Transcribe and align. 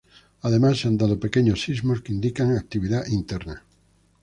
Además, 0.41 0.79
se 0.79 0.87
han 0.87 0.97
dado 0.97 1.19
pequeños 1.19 1.61
sismos 1.61 2.01
que 2.01 2.11
indican 2.11 2.57
actividad 2.57 3.05
interna. 3.05 3.61